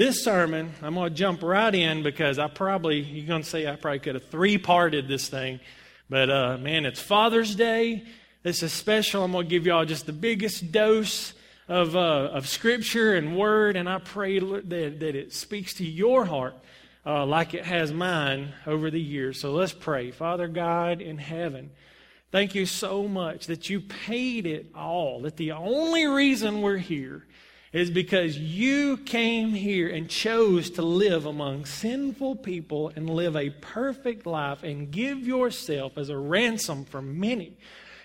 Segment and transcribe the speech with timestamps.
[0.00, 3.66] this sermon, I'm going to jump right in because I probably, you're going to say
[3.66, 5.60] I probably could have three parted this thing.
[6.08, 8.04] But uh, man, it's Father's Day.
[8.42, 9.24] This is special.
[9.24, 11.34] I'm going to give y'all just the biggest dose
[11.68, 16.24] of, uh, of Scripture and Word, and I pray that, that it speaks to your
[16.24, 16.54] heart
[17.04, 19.38] uh, like it has mine over the years.
[19.38, 20.12] So let's pray.
[20.12, 21.72] Father God in heaven,
[22.32, 27.26] thank you so much that you paid it all, that the only reason we're here
[27.72, 33.50] is because you came here and chose to live among sinful people and live a
[33.50, 37.56] perfect life and give yourself as a ransom for many.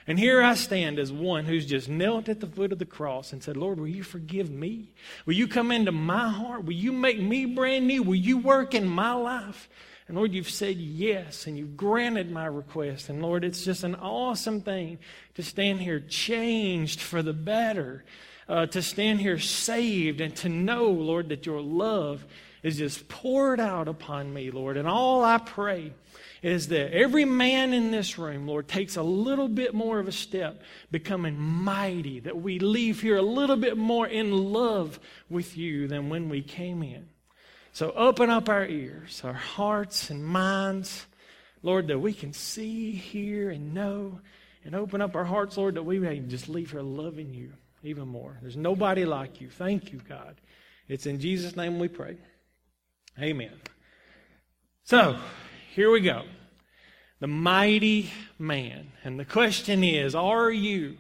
[0.08, 3.34] And here I stand as one who's just knelt at the foot of the cross
[3.34, 4.92] and said, Lord, will you forgive me?
[5.26, 6.66] Will you come into my heart?
[6.66, 8.04] Will you make me brand new?
[8.04, 9.68] Will you work in my life?
[10.08, 13.10] And Lord, you've said yes, and you've granted my request.
[13.10, 15.00] And Lord, it's just an awesome thing
[15.34, 18.04] to stand here changed for the better
[18.48, 22.26] uh, to stand here saved and to know, Lord, that your love
[22.62, 24.78] is just poured out upon me, Lord.
[24.78, 25.94] And all I pray
[26.42, 30.12] is that every man in this room, Lord, takes a little bit more of a
[30.12, 35.00] step, becoming mighty, that we leave here a little bit more in love
[35.30, 37.08] with you than when we came in.
[37.72, 41.06] So open up our ears, our hearts and minds,
[41.62, 44.22] Lord, that we can see, hear, and know.
[44.64, 47.54] And open up our hearts, Lord, that we may just leave here loving you
[47.88, 48.38] even more.
[48.42, 49.50] There's nobody like you.
[49.50, 50.36] Thank you, God.
[50.88, 52.18] It's in Jesus' name we pray.
[53.20, 53.54] Amen.
[54.84, 55.18] So,
[55.74, 56.24] here we go.
[57.20, 58.92] The mighty man.
[59.04, 60.98] And the question is Are you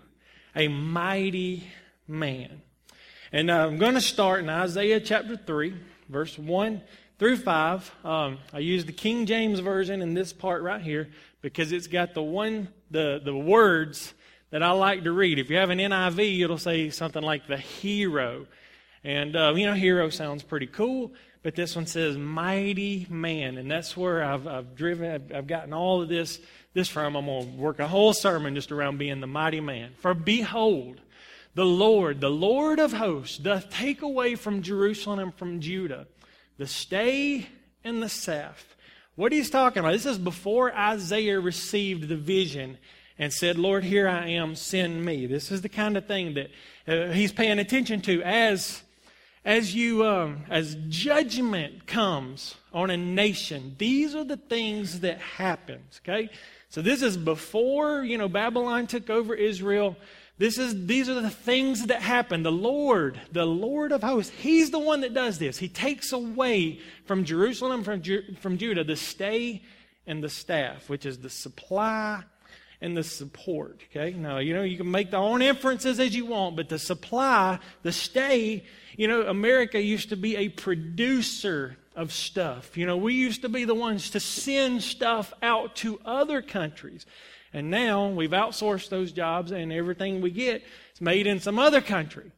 [0.55, 1.67] a mighty
[2.07, 2.61] man?
[3.31, 5.75] And uh, I'm going to start in Isaiah chapter 3,
[6.09, 6.81] verse 1
[7.19, 7.91] through 5.
[8.03, 11.09] Um, I use the King James Version in this part right here
[11.41, 14.13] because it's got the one, the, the words
[14.55, 15.37] that I like to read.
[15.37, 18.47] If you have an NIV, it'll say something like the hero.
[19.03, 21.11] And, uh, you know, hero sounds pretty cool,
[21.43, 23.57] but this one says mighty man.
[23.57, 26.39] And that's where I've, I've driven, I've, I've gotten all of this,
[26.73, 27.17] this from.
[27.17, 29.91] I'm going to work a whole sermon just around being the mighty man.
[29.99, 31.01] For behold,
[31.53, 36.07] the Lord, the Lord of hosts, doth take away from Jerusalem and from Judah
[36.57, 37.47] the stay
[37.83, 38.77] and the staff.
[39.15, 42.77] What he's talking about, this is before Isaiah received the vision
[43.17, 45.25] and said, Lord, here I am, send me.
[45.25, 46.51] This is the kind of thing that
[46.87, 48.81] uh, he's paying attention to as,
[49.45, 53.75] as you, um, as judgment comes on a nation.
[53.77, 56.29] These are the things that happens, okay?
[56.69, 59.95] So this is before, you know, Babylon took over Israel.
[60.37, 62.43] This is, these are the things that happen.
[62.43, 65.57] The Lord, the Lord of hosts, He's the one that does this.
[65.57, 69.61] He takes away from Jerusalem, from, Ju- from Judah, the stay
[70.05, 72.23] and the staff, which is the supply
[72.81, 73.81] and the support.
[73.89, 74.13] Okay?
[74.13, 77.59] Now, you know, you can make the own inferences as you want, but the supply,
[77.83, 78.63] the stay,
[78.95, 82.77] you know, America used to be a producer of stuff.
[82.77, 87.05] You know, we used to be the ones to send stuff out to other countries.
[87.53, 90.61] And now we've outsourced those jobs, and everything we get
[90.93, 92.31] is made in some other country.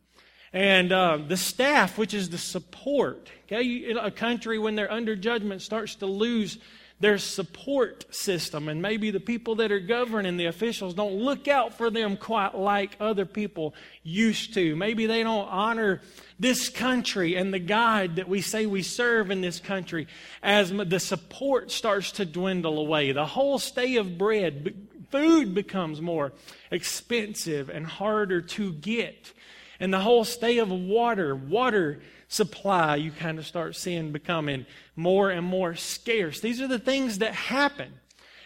[0.54, 5.62] And uh, the staff, which is the support, okay, a country when they're under judgment
[5.62, 6.60] starts to lose
[7.00, 8.68] their support system.
[8.68, 12.56] And maybe the people that are governing, the officials, don't look out for them quite
[12.56, 14.76] like other people used to.
[14.76, 16.02] Maybe they don't honor
[16.40, 20.08] this country and the God that we say we serve in this country
[20.42, 23.12] as the support starts to dwindle away.
[23.12, 24.76] The whole stay of bread,
[25.12, 26.34] food becomes more
[26.72, 29.34] expensive and harder to get.
[29.80, 34.66] And the whole stay of water, water supply, you kind of start seeing becoming
[34.98, 36.42] more and more scarce.
[36.42, 37.94] These are the things that happen.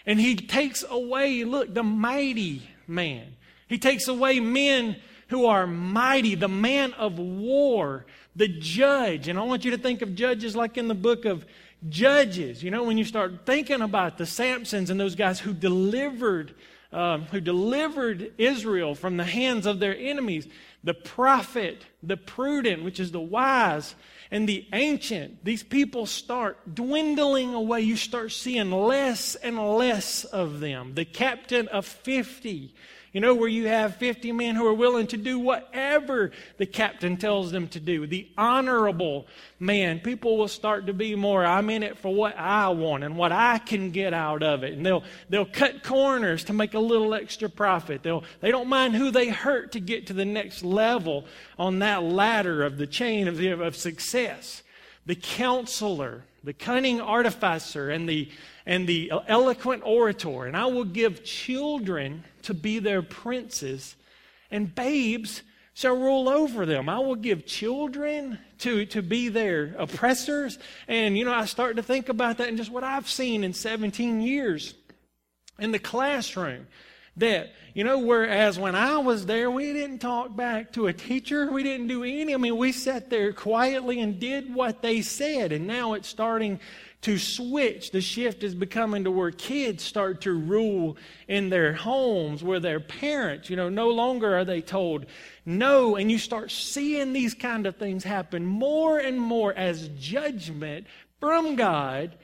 [0.05, 3.35] And he takes away, look, the mighty man.
[3.67, 4.97] He takes away men
[5.29, 9.29] who are mighty, the man of war, the judge.
[9.29, 11.45] And I want you to think of judges like in the book of
[11.89, 12.61] Judges.
[12.61, 16.53] You know, when you start thinking about the Samsons and those guys who delivered,
[16.91, 20.47] um, who delivered Israel from the hands of their enemies,
[20.83, 23.95] the prophet, the prudent, which is the wise,
[24.31, 27.81] and the ancient, these people start dwindling away.
[27.81, 30.95] You start seeing less and less of them.
[30.95, 32.73] The captain of 50,
[33.11, 37.17] you know, where you have 50 men who are willing to do whatever the captain
[37.17, 38.07] tells them to do.
[38.07, 39.27] The honorable
[39.59, 39.99] man.
[39.99, 43.33] People will start to be more, I'm in it for what I want and what
[43.33, 44.73] I can get out of it.
[44.73, 48.01] And they'll, they'll cut corners to make a little extra profit.
[48.01, 51.25] They'll, they don't mind who they hurt to get to the next level
[51.59, 54.63] on that ladder of the chain of, of success.
[55.05, 58.29] The counselor, the cunning artificer, and the,
[58.65, 60.45] and the eloquent orator.
[60.45, 63.95] And I will give children to be their princes,
[64.49, 65.41] and babes
[65.73, 66.89] shall rule over them.
[66.89, 70.59] I will give children to, to be their oppressors.
[70.87, 73.53] And, you know, I start to think about that and just what I've seen in
[73.53, 74.73] 17 years
[75.59, 76.67] in the classroom.
[77.17, 81.51] That, you know, whereas when I was there, we didn't talk back to a teacher.
[81.51, 82.33] We didn't do any.
[82.33, 85.51] I mean, we sat there quietly and did what they said.
[85.51, 86.59] And now it's starting
[87.01, 87.91] to switch.
[87.91, 92.79] The shift is becoming to where kids start to rule in their homes, where their
[92.79, 95.05] parents, you know, no longer are they told
[95.45, 95.95] no.
[95.95, 100.87] And you start seeing these kind of things happen more and more as judgment
[101.19, 102.17] from God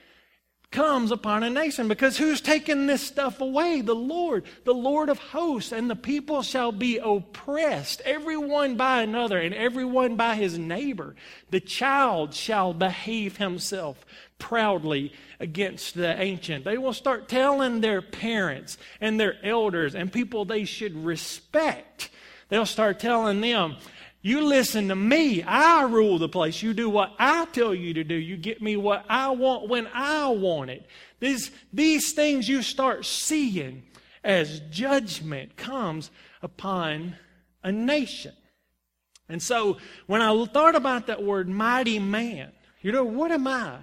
[0.69, 1.87] comes upon a nation.
[1.87, 3.81] Because who's taking this stuff away?
[3.81, 5.71] The Lord, the Lord of hosts.
[5.71, 11.15] And the people shall be oppressed, everyone by another, and everyone by his neighbor.
[11.49, 14.05] The child shall behave himself
[14.39, 16.65] proudly against the ancient.
[16.65, 22.09] They will start telling their parents and their elders and people they should respect.
[22.49, 23.75] They'll start telling them,
[24.21, 25.43] you listen to me.
[25.43, 26.61] I rule the place.
[26.61, 28.15] You do what I tell you to do.
[28.15, 30.85] You get me what I want when I want it.
[31.19, 33.83] These, these things you start seeing
[34.23, 36.11] as judgment comes
[36.41, 37.15] upon
[37.63, 38.33] a nation.
[39.29, 42.51] And so when I thought about that word mighty man,
[42.81, 43.77] you know, what am I?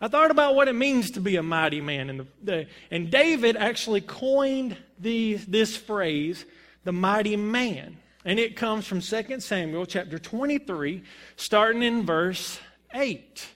[0.00, 2.08] I thought about what it means to be a mighty man.
[2.10, 6.44] And, the, the, and David actually coined the, this phrase,
[6.84, 7.96] the mighty man.
[8.24, 11.02] And it comes from 2 Samuel chapter 23,
[11.36, 12.60] starting in verse
[12.94, 13.46] 8.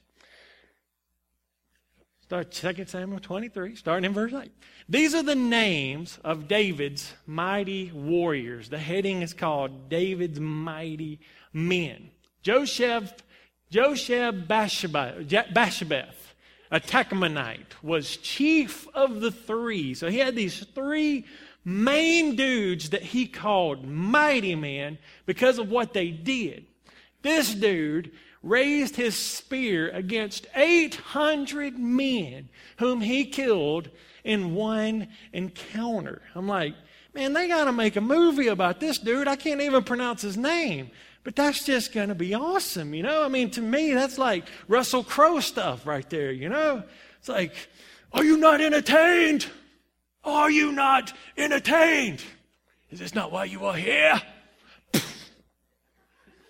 [2.23, 4.51] Start 2 Samuel 23, starting in verse 8.
[4.89, 8.69] These are the names of David's mighty warriors.
[8.69, 11.21] The heading is called David's Mighty
[11.53, 12.11] Men.
[12.43, 13.13] Josheb,
[13.71, 16.22] Josheb Basshebeth,
[16.73, 19.93] a Tahkemonite, was chief of the three.
[19.93, 21.27] So he had these three
[21.65, 26.65] main dudes that he called mighty men because of what they did.
[27.21, 28.11] This dude
[28.43, 32.49] raised his spear against 800 men
[32.79, 33.91] whom he killed
[34.25, 36.23] in one encounter.
[36.35, 36.75] I'm like,
[37.15, 39.29] man, they got to make a movie about this dude.
[39.29, 40.91] I can't even pronounce his name.
[41.25, 43.23] But that's just going to be awesome, you know?
[43.23, 46.83] I mean, to me, that's like Russell Crowe stuff right there, you know?
[47.19, 47.55] It's like,
[48.13, 49.47] are you not entertained?
[50.25, 52.23] Are you not entertained?
[52.91, 54.21] Is this not why you are here?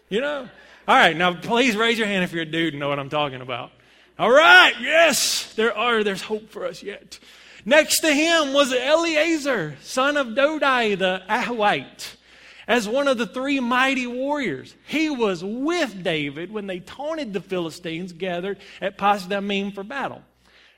[0.08, 0.46] You know?
[0.86, 3.08] All right, now please raise your hand if you're a dude and know what I'm
[3.08, 3.70] talking about.
[4.18, 7.18] All right, yes, there are, there's hope for us yet.
[7.64, 12.16] Next to him was Eleazar, son of Dodai the Ahohite,
[12.66, 14.74] as one of the three mighty warriors.
[14.86, 20.22] He was with David when they taunted the Philistines gathered at Pasdamim for battle.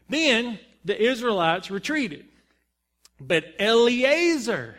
[0.08, 2.26] Then the Israelites retreated.
[3.20, 4.76] But Eleazar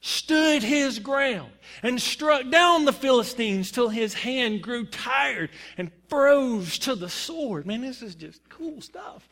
[0.00, 1.50] stood his ground
[1.82, 7.66] and struck down the Philistines till his hand grew tired and froze to the sword.
[7.66, 9.28] Man, this is just cool stuff.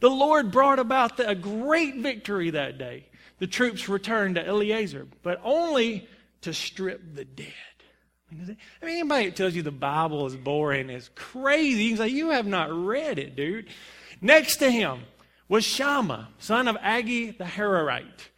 [0.00, 3.06] The Lord brought about a great victory that day.
[3.38, 6.08] The troops returned to Eleazar, but only
[6.44, 7.52] to strip the dead.
[8.30, 11.84] I mean, anybody that tells you the Bible is boring is crazy.
[11.84, 13.68] You can say, You have not read it, dude.
[14.20, 15.02] Next to him,
[15.48, 18.28] was Shammah, son of Agee the Hararite.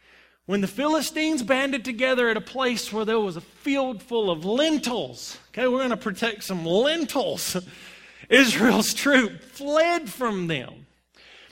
[0.45, 4.45] When the Philistines banded together at a place where there was a field full of
[4.45, 7.57] lentils, okay, we're going to protect some lentils.
[8.29, 10.85] Israel's troop fled from them.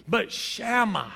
[0.07, 1.13] But Shammah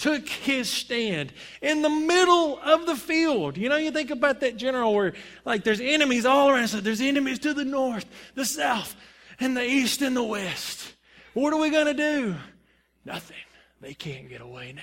[0.00, 3.56] took his stand in the middle of the field.
[3.56, 5.12] You know, you think about that general where,
[5.44, 6.68] like, there's enemies all around.
[6.68, 8.96] So there's enemies to the north, the south,
[9.38, 10.94] and the east and the west.
[11.34, 12.34] What are we going to do?
[13.04, 13.36] Nothing.
[13.80, 14.82] They can't get away now.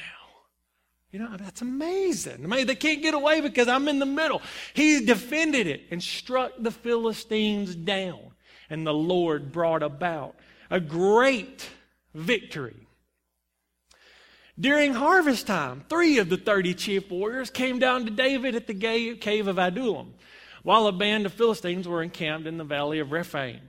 [1.11, 2.43] You know, that's amazing.
[2.43, 4.41] I mean, they can't get away because I'm in the middle.
[4.73, 8.33] He defended it and struck the Philistines down.
[8.69, 10.35] And the Lord brought about
[10.69, 11.69] a great
[12.13, 12.86] victory.
[14.59, 18.73] During harvest time, three of the 30 chief warriors came down to David at the
[18.73, 20.15] cave of Adullam,
[20.63, 23.59] while a band of Philistines were encamped in the valley of Rephaim.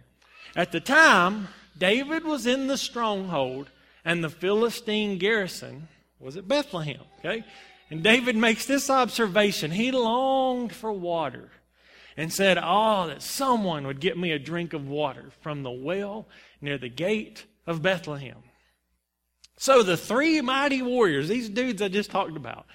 [0.56, 3.70] At the time, David was in the stronghold
[4.04, 7.02] and the Philistine garrison was at Bethlehem.
[7.18, 7.44] Okay?
[7.90, 9.70] And David makes this observation.
[9.70, 11.50] He longed for water
[12.16, 16.26] and said, Oh, that someone would get me a drink of water from the well
[16.60, 18.42] near the gate of Bethlehem.
[19.58, 22.66] So the three mighty warriors, these dudes I just talked about,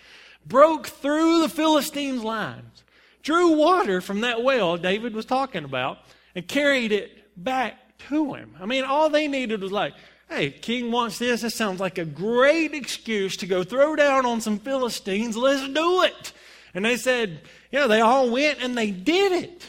[0.46, 2.84] broke through the Philistines' lines,
[3.24, 6.00] drew water from that well David was talking about,
[6.36, 8.56] and carried it back to him.
[8.60, 9.94] I mean, all they needed was like,
[10.30, 11.42] Hey, king wants this.
[11.42, 15.38] This sounds like a great excuse to go throw down on some Philistines.
[15.38, 16.34] Let's do it.
[16.74, 19.64] And they said, know, they all went and they did it.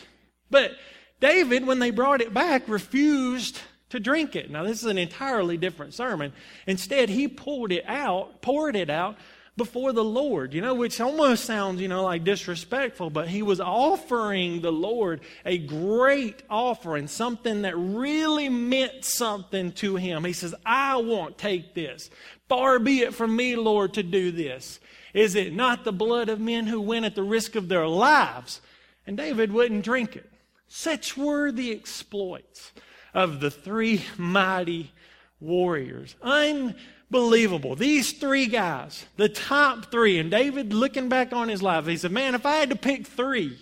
[0.50, 0.72] But
[1.20, 3.60] David, when they brought it back, refused
[3.94, 4.50] to drink it.
[4.50, 6.32] Now, this is an entirely different sermon.
[6.66, 9.16] Instead, he pulled it out, poured it out
[9.56, 13.60] before the Lord, you know, which almost sounds, you know, like disrespectful, but he was
[13.60, 20.24] offering the Lord a great offering, something that really meant something to him.
[20.24, 22.10] He says, I won't take this.
[22.48, 24.80] Far be it from me, Lord, to do this.
[25.12, 28.60] Is it not the blood of men who went at the risk of their lives?
[29.06, 30.28] And David wouldn't drink it.
[30.66, 32.72] Such were the exploits
[33.14, 34.92] of the three mighty
[35.40, 36.16] warriors.
[36.20, 37.76] Unbelievable.
[37.76, 42.12] These three guys, the top three, and David looking back on his life, he said,
[42.12, 43.58] Man, if I had to pick three,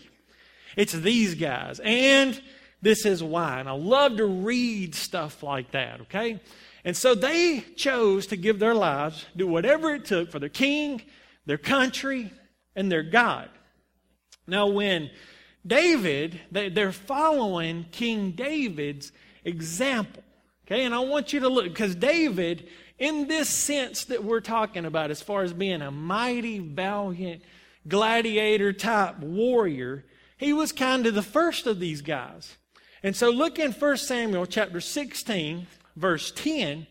[0.77, 1.81] it's these guys.
[1.85, 2.41] And
[2.81, 3.61] this is why.
[3.61, 6.41] And I love to read stuff like that, okay?
[6.85, 11.03] And so they chose to give their lives, do whatever it took for their king,
[11.47, 12.33] their country,
[12.75, 13.51] and their God.
[14.47, 15.11] Now, when
[15.65, 19.13] David, they're following King David's
[19.45, 20.23] example.
[20.67, 22.69] Okay, and I want you to look, because David,
[22.99, 27.43] in this sense that we're talking about, as far as being a mighty, valiant,
[27.89, 30.05] gladiator type warrior,
[30.37, 32.57] he was kind of the first of these guys.
[33.03, 36.87] And so look in 1 Samuel chapter 16, verse 10.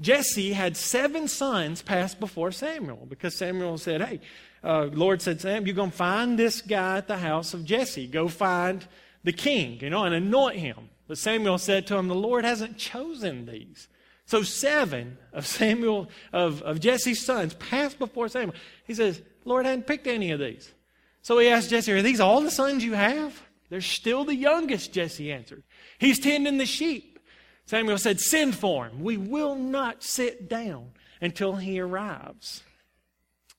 [0.00, 4.20] Jesse had seven sons pass before Samuel because Samuel said, Hey,
[4.64, 8.06] uh, Lord said, Sam, you're going to find this guy at the house of Jesse.
[8.08, 8.86] Go find
[9.22, 10.88] the king, you know, and anoint him.
[11.12, 13.86] But Samuel said to him, The Lord hasn't chosen these.
[14.24, 18.54] So seven of Samuel, of, of Jesse's sons, passed before Samuel.
[18.86, 20.72] He says, Lord hadn't picked any of these.
[21.20, 23.42] So he asked Jesse, Are these all the sons you have?
[23.68, 25.64] They're still the youngest, Jesse answered.
[25.98, 27.18] He's tending the sheep.
[27.66, 29.02] Samuel said, Send for him.
[29.02, 32.62] We will not sit down until he arrives.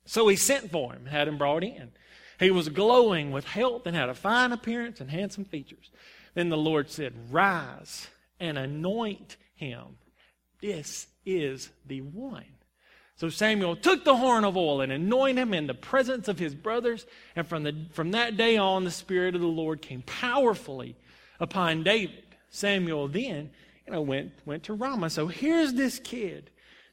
[0.05, 1.91] So he sent for him, had him brought in.
[2.39, 5.91] He was glowing with health and had a fine appearance and handsome features.
[6.33, 8.07] Then the Lord said, Rise
[8.39, 9.97] and anoint him.
[10.61, 12.45] This is the one.
[13.15, 16.55] So Samuel took the horn of oil and anointed him in the presence of his
[16.55, 17.05] brothers.
[17.35, 20.95] And from, the, from that day on, the Spirit of the Lord came powerfully
[21.39, 22.23] upon David.
[22.49, 23.51] Samuel then,
[23.85, 25.09] you know, went, went to Ramah.
[25.09, 26.49] So here's this kid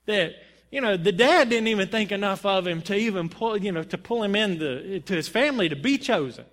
[0.06, 0.34] that,
[0.70, 3.82] you know, the dad didn't even think enough of him to even pull, you know,
[3.82, 6.44] to pull him in the, to his family to be chosen.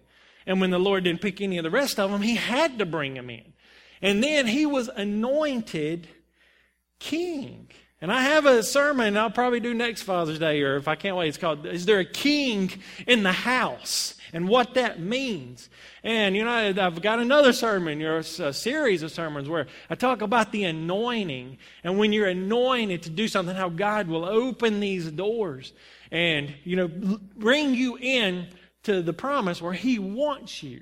[0.47, 2.85] And when the Lord didn't pick any of the rest of them, he had to
[2.85, 3.53] bring them in.
[4.01, 6.07] And then he was anointed
[6.97, 7.69] king.
[7.99, 11.15] And I have a sermon I'll probably do next Father's Day, or if I can't
[11.15, 12.71] wait, it's called Is There a King
[13.07, 14.13] in the House?
[14.33, 15.69] And what that means.
[16.03, 20.21] And, you know, I've got another sermon, or a series of sermons where I talk
[20.21, 21.57] about the anointing.
[21.83, 25.73] And when you're anointed to do something, how God will open these doors
[26.11, 26.87] and, you know,
[27.35, 28.47] bring you in
[28.87, 30.81] to the promise where He wants you.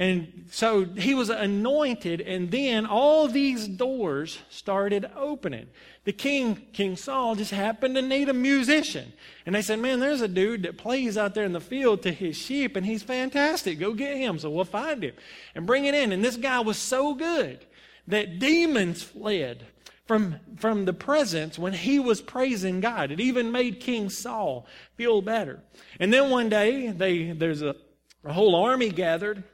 [0.00, 5.66] And so he was anointed, and then all these doors started opening.
[6.04, 9.12] The king, King Saul, just happened to need a musician.
[9.44, 12.12] And they said, Man, there's a dude that plays out there in the field to
[12.12, 13.80] his sheep, and he's fantastic.
[13.80, 14.38] Go get him.
[14.38, 15.14] So we'll find him
[15.56, 16.12] and bring it in.
[16.12, 17.66] And this guy was so good
[18.06, 19.66] that demons fled
[20.08, 23.12] from, from the presence when he was praising God.
[23.12, 25.60] It even made King Saul feel better.
[26.00, 27.76] And then one day, they, there's a,
[28.24, 29.44] a whole army gathered,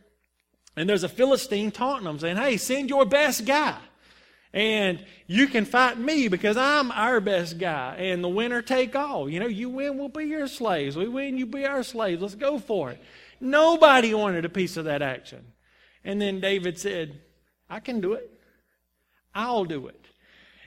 [0.76, 3.76] and there's a Philistine taunting them, saying, Hey, send your best guy.
[4.52, 7.96] And you can fight me because I'm our best guy.
[7.98, 9.28] And the winner take all.
[9.28, 10.96] You know, you win, we'll be your slaves.
[10.96, 12.22] We win, you be our slaves.
[12.22, 13.02] Let's go for it.
[13.40, 15.44] Nobody wanted a piece of that action.
[16.04, 17.20] And then David said,
[17.68, 18.30] I can do it.
[19.34, 20.03] I'll do it.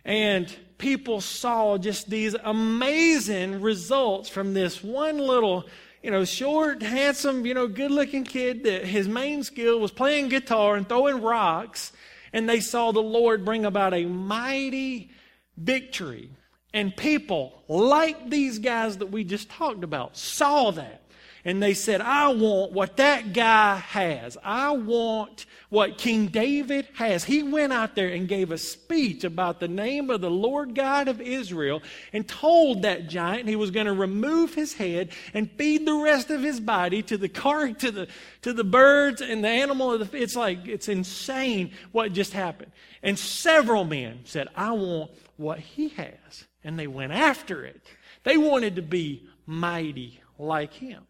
[0.08, 5.66] And people saw just these amazing results from this one little,
[6.02, 10.30] you know, short, handsome, you know, good looking kid that his main skill was playing
[10.30, 11.92] guitar and throwing rocks.
[12.32, 15.12] And they saw the Lord bring about a mighty
[15.58, 16.30] victory.
[16.74, 21.02] And people, like these guys that we just talked about, saw that
[21.48, 24.38] and they said, I want what that guy has.
[24.44, 27.24] I want what King David has.
[27.24, 31.08] He went out there and gave a speech about the name of the Lord God
[31.08, 35.86] of Israel and told that giant he was going to remove his head and feed
[35.86, 38.10] the rest of his body to the car, to the,
[38.42, 42.74] to the birds and the animal it's like, it's insane what just happened.
[43.02, 46.46] And several men said, I want what he has.
[46.66, 47.82] And they went after it.
[48.26, 51.06] They wanted to be mighty like him.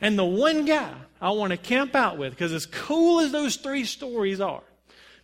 [0.00, 3.56] And the one guy I want to camp out with, because as cool as those
[3.56, 4.62] three stories are,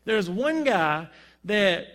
[0.05, 1.09] there's one guy
[1.45, 1.87] that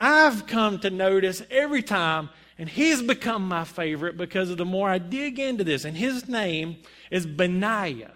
[0.00, 4.88] I've come to notice every time, and he's become my favorite because of the more
[4.88, 5.84] I dig into this.
[5.84, 6.76] And his name
[7.10, 8.12] is Benaiah.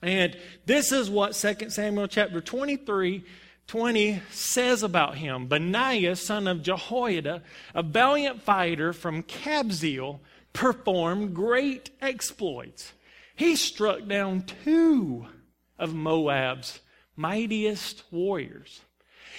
[0.00, 3.24] And this is what 2 Samuel chapter 23
[3.68, 7.42] 20 says about him Benaiah, son of Jehoiada,
[7.74, 10.18] a valiant fighter from Kabzeel,
[10.52, 12.92] performed great exploits.
[13.34, 15.26] He struck down two
[15.78, 16.80] of Moab's
[17.16, 18.80] mightiest warriors.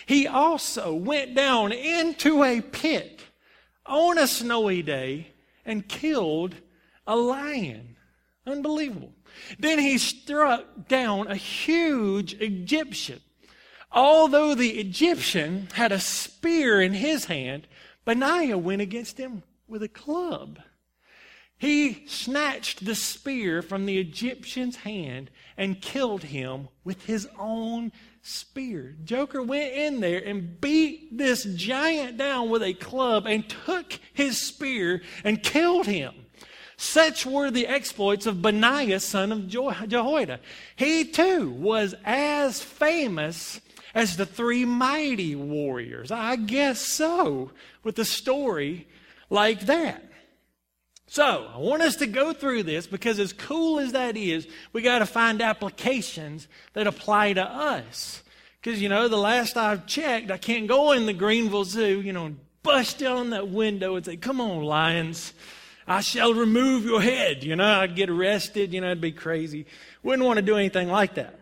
[0.06, 3.22] He also went down into a pit
[3.86, 5.34] on a snowy day
[5.66, 6.56] and killed
[7.08, 7.96] a lion.
[8.46, 9.14] Unbelievable.
[9.58, 13.22] Then he struck down a huge Egyptian.
[13.92, 17.68] Although the Egyptian had a spear in his hand,
[18.06, 20.60] Benaiah went against him with a club.
[21.64, 28.98] He snatched the spear from the Egyptian's hand and killed him with his own spear.
[29.06, 34.38] Joker went in there and beat this giant down with a club and took his
[34.38, 36.14] spear and killed him.
[36.76, 40.42] Such were the exploits of Benaiah, son of Jehoiada.
[40.76, 43.62] He too was as famous
[43.96, 46.12] as the three mighty warriors.
[46.12, 47.52] I guess so,
[47.86, 48.86] with a story
[49.30, 50.10] like that.
[51.14, 54.82] So, I want us to go through this because, as cool as that is, we
[54.82, 58.24] got to find applications that apply to us.
[58.60, 62.14] Because, you know, the last I've checked, I can't go in the Greenville Zoo, you
[62.14, 65.34] know, and bust down that window and say, Come on, lions,
[65.86, 67.44] I shall remove your head.
[67.44, 69.68] You know, I'd get arrested, you know, it'd be crazy.
[70.02, 71.40] Wouldn't want to do anything like that.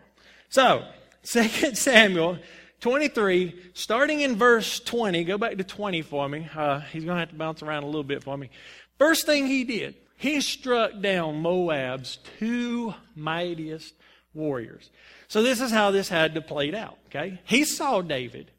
[0.50, 0.84] So,
[1.24, 2.36] 2 Samuel
[2.82, 6.48] 23, starting in verse 20, go back to 20 for me.
[6.52, 8.50] Uh, he's going to have to bounce around a little bit for me.
[8.98, 13.94] First thing he did, he struck down Moab's two mightiest
[14.34, 14.90] warriors.
[15.28, 17.40] So this is how this had to play out, okay?
[17.44, 18.50] He saw David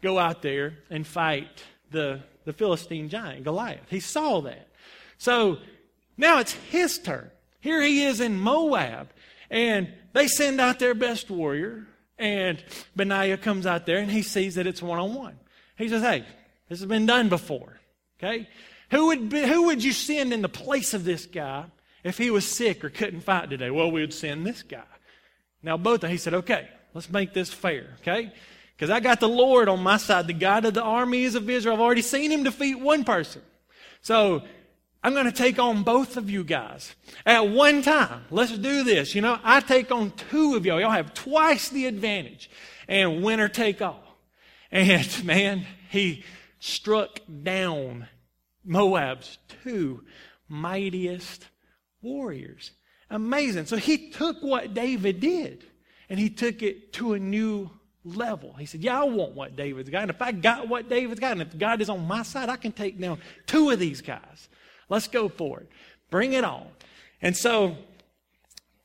[0.00, 3.90] go out there and fight the, the Philistine giant, Goliath.
[3.90, 4.68] He saw that.
[5.18, 5.58] So
[6.16, 7.32] now it's his turn.
[7.60, 9.08] Here he is in Moab,
[9.50, 12.62] and they send out their best warrior, and
[12.96, 15.38] Benaiah comes out there and he sees that it's one on one.
[15.76, 16.24] He says, Hey,
[16.68, 17.80] this has been done before.
[18.18, 18.48] Okay?
[18.90, 21.64] Who would, be, who would you send in the place of this guy
[22.04, 23.70] if he was sick or couldn't fight today?
[23.70, 24.82] Well, we would send this guy.
[25.62, 28.32] Now, both of he said, okay, let's make this fair, okay?
[28.76, 31.76] Because I got the Lord on my side, the God of the armies of Israel.
[31.76, 33.42] I've already seen him defeat one person.
[34.02, 34.42] So
[35.04, 36.94] I'm going to take on both of you guys
[37.26, 38.24] at one time.
[38.30, 39.14] Let's do this.
[39.14, 40.80] You know, I take on two of y'all.
[40.80, 42.48] Y'all have twice the advantage.
[42.86, 44.04] And winner take all.
[44.70, 46.24] And man, he
[46.60, 48.06] struck down
[48.64, 50.04] Moab's two
[50.48, 51.46] mightiest
[52.00, 52.70] warriors.
[53.10, 53.66] Amazing.
[53.66, 55.64] So he took what David did
[56.08, 57.70] and he took it to a new
[58.04, 58.54] level.
[58.54, 60.02] He said, Yeah, I want what David's got.
[60.02, 62.56] And if I got what David's got, and if God is on my side, I
[62.56, 64.48] can take down two of these guys.
[64.88, 65.68] Let's go for it.
[66.10, 66.66] Bring it on.
[67.20, 67.76] And so,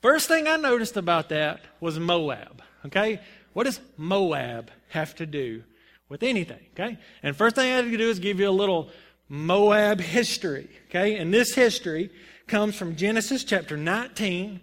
[0.01, 2.61] first thing I noticed about that was Moab.
[2.85, 3.19] Okay?
[3.53, 5.63] What does Moab have to do
[6.09, 6.65] with anything?
[6.73, 6.97] Okay?
[7.23, 8.89] And first thing I had to do is give you a little
[9.29, 10.69] Moab history.
[10.89, 11.17] Okay?
[11.17, 12.11] And this history
[12.47, 14.61] comes from Genesis chapter 19,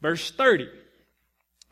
[0.00, 0.68] verse 30.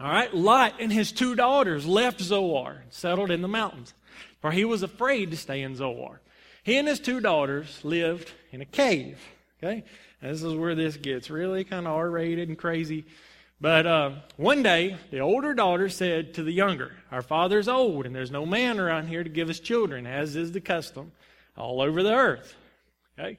[0.01, 0.35] All right?
[0.35, 3.95] Lot and his two daughters left Zoar and settled in the mountains,
[4.41, 6.21] for he was afraid to stay in Zoar.
[6.65, 9.21] He and his two daughters lived in a cave.
[9.63, 9.85] Okay?
[10.21, 13.05] And this is where this gets really kind of R rated and crazy.
[13.61, 18.15] But uh, one day, the older daughter said to the younger, Our father's old, and
[18.15, 21.13] there's no man around here to give us children, as is the custom
[21.57, 22.57] all over the earth.
[23.19, 23.39] Okay?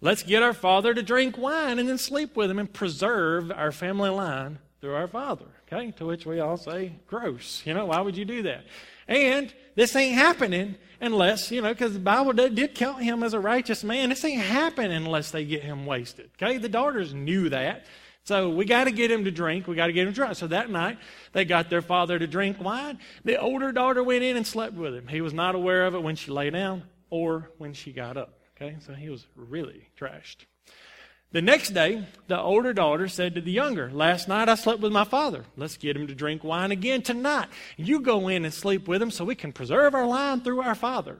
[0.00, 3.72] Let's get our father to drink wine and then sleep with him and preserve our
[3.72, 5.46] family line through our father.
[5.66, 5.92] Okay?
[5.92, 7.62] To which we all say, gross.
[7.64, 8.64] You know, why would you do that?
[9.06, 13.40] And this ain't happening unless, you know, because the Bible did, count him as a
[13.40, 14.08] righteous man.
[14.08, 16.30] This ain't happening unless they get him wasted.
[16.36, 16.58] Okay?
[16.58, 17.86] The daughters knew that.
[18.24, 19.66] So we got to get him to drink.
[19.66, 20.36] We got to get him drunk.
[20.36, 20.98] So that night,
[21.32, 22.98] they got their father to drink wine.
[23.24, 25.08] The older daughter went in and slept with him.
[25.08, 28.40] He was not aware of it when she lay down or when she got up.
[28.56, 30.46] Okay, so he was really trashed.
[31.34, 34.92] The next day, the older daughter said to the younger, Last night I slept with
[34.92, 35.44] my father.
[35.56, 37.48] Let's get him to drink wine again tonight.
[37.76, 40.76] You go in and sleep with him so we can preserve our line through our
[40.76, 41.18] father.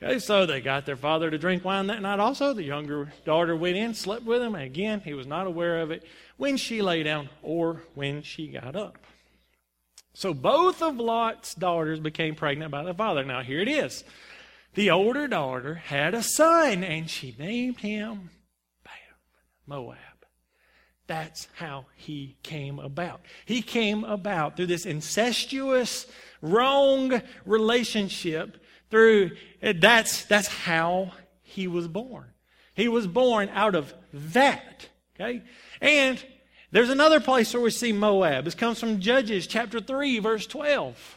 [0.00, 2.54] Okay, so they got their father to drink wine that night also.
[2.54, 5.90] The younger daughter went in, slept with him, and again, he was not aware of
[5.90, 6.04] it
[6.36, 8.96] when she lay down or when she got up.
[10.14, 13.24] So both of Lot's daughters became pregnant by their father.
[13.24, 14.04] Now, here it is.
[14.74, 18.30] The older daughter had a son, and she named him
[19.70, 19.96] Moab.
[21.06, 23.20] That's how he came about.
[23.46, 26.06] He came about through this incestuous,
[26.42, 28.62] wrong relationship.
[28.90, 29.30] Through
[29.62, 32.26] eh, that's that's how he was born.
[32.74, 34.88] He was born out of that.
[35.14, 35.42] Okay,
[35.80, 36.22] and
[36.72, 38.44] There's another place where we see Moab.
[38.44, 41.16] This comes from Judges chapter 3, verse 12.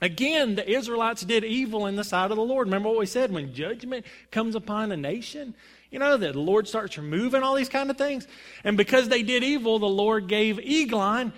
[0.00, 2.68] Again, the Israelites did evil in the sight of the Lord.
[2.68, 3.32] Remember what we said?
[3.32, 5.54] When judgment comes upon a nation,
[5.96, 8.26] you know, the Lord starts removing all these kind of things.
[8.64, 11.32] And because they did evil, the Lord gave Eglon,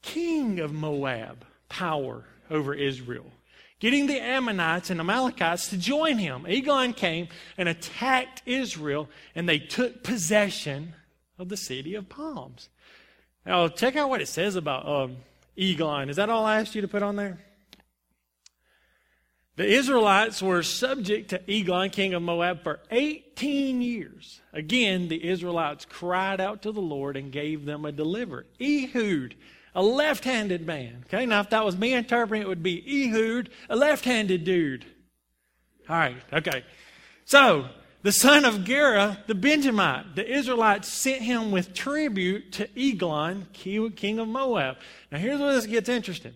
[0.00, 3.30] king of Moab, power over Israel,
[3.78, 6.46] getting the Ammonites and Amalekites to join him.
[6.48, 10.94] Eglon came and attacked Israel, and they took possession
[11.38, 12.70] of the city of palms.
[13.44, 15.18] Now, check out what it says about um,
[15.58, 16.08] Eglon.
[16.08, 17.38] Is that all I asked you to put on there?
[19.56, 24.40] The Israelites were subject to Eglon, king of Moab, for 18 years.
[24.52, 28.46] Again, the Israelites cried out to the Lord and gave them a deliverer.
[28.60, 29.34] Ehud,
[29.74, 31.04] a left handed man.
[31.06, 34.86] Okay, now if that was me interpreting, it would be Ehud, a left handed dude.
[35.88, 36.64] All right, okay.
[37.24, 37.66] So,
[38.02, 44.18] the son of Gera, the Benjamite, the Israelites sent him with tribute to Eglon, king
[44.18, 44.76] of Moab.
[45.12, 46.34] Now, here's where this gets interesting.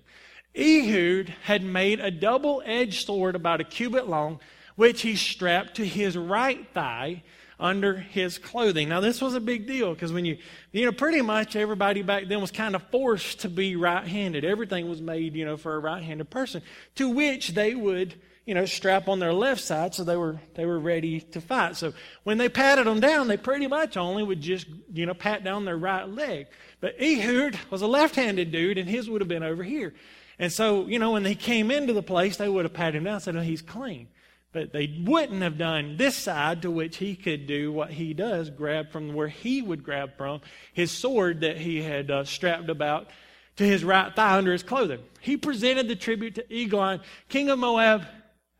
[0.56, 4.40] Ehud had made a double edged sword about a cubit long,
[4.76, 7.22] which he strapped to his right thigh
[7.58, 8.88] under his clothing.
[8.88, 10.38] Now, this was a big deal because when you,
[10.72, 14.44] you know, pretty much everybody back then was kind of forced to be right handed.
[14.44, 16.62] Everything was made, you know, for a right handed person,
[16.96, 18.14] to which they would,
[18.44, 21.76] you know, strap on their left side so they were, they were ready to fight.
[21.76, 25.44] So when they patted them down, they pretty much only would just, you know, pat
[25.44, 26.46] down their right leg.
[26.80, 29.94] But Ehud was a left handed dude and his would have been over here.
[30.38, 33.04] And so, you know, when they came into the place, they would have patted him
[33.04, 34.08] down and said, oh, he's clean.
[34.52, 38.50] But they wouldn't have done this side to which he could do what he does,
[38.50, 40.40] grab from where he would grab from
[40.72, 43.08] his sword that he had uh, strapped about
[43.56, 45.00] to his right thigh under his clothing.
[45.20, 48.04] He presented the tribute to Eglon, king of Moab,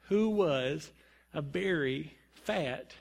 [0.08, 0.90] who was
[1.32, 2.92] a very fat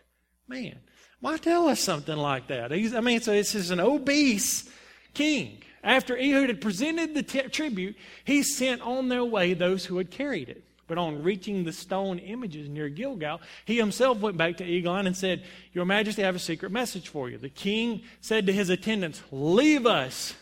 [0.48, 0.80] man.
[1.20, 2.72] Why tell us something like that?
[2.72, 4.70] He's, I mean, so this is an obese
[5.14, 5.64] king.
[5.84, 10.10] After Ehud had presented the t- tribute, he sent on their way those who had
[10.10, 10.64] carried it.
[10.88, 15.16] But on reaching the stone images near Gilgal, he himself went back to Eglon and
[15.16, 15.44] said,
[15.74, 17.38] Your Majesty, I have a secret message for you.
[17.38, 20.36] The king said to his attendants, Leave us.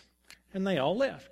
[0.54, 1.32] And they all left.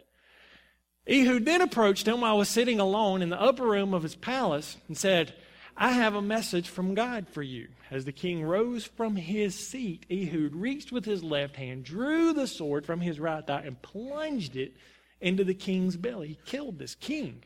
[1.09, 4.15] Ehud then approached him while I was sitting alone in the upper room of his
[4.15, 5.33] palace and said,
[5.81, 7.69] I have a message from God for you.
[7.89, 12.47] As the king rose from his seat, Ehud reached with his left hand, drew the
[12.47, 14.73] sword from his right thigh, and plunged it
[15.21, 16.27] into the king's belly.
[16.27, 17.45] He killed this king.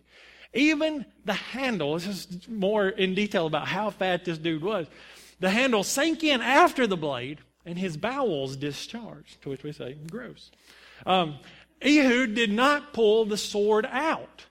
[0.52, 4.88] Even the handle, this is more in detail about how fat this dude was.
[5.40, 9.96] The handle sank in after the blade, and his bowels discharged, to which we say,
[10.10, 10.50] gross.
[11.06, 11.38] Um,
[11.84, 14.46] Ehud did not pull the sword out,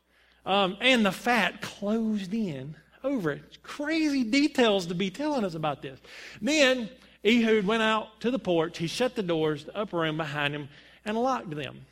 [0.46, 3.62] um, and the fat closed in over it.
[3.62, 6.00] Crazy details to be telling us about this.
[6.40, 6.88] Then
[7.24, 8.78] Ehud went out to the porch.
[8.78, 10.68] He shut the doors, the upper room behind him,
[11.04, 11.86] and locked them.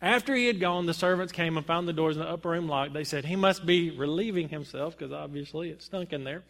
[0.00, 2.68] After he had gone, the servants came and found the doors in the upper room
[2.68, 2.92] locked.
[2.92, 6.44] They said he must be relieving himself because obviously it stunk in there.